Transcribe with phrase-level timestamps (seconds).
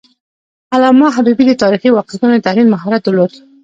[0.73, 3.31] علامه حبیبي د تاریخي واقعیتونو د تحلیل مهارت درلود.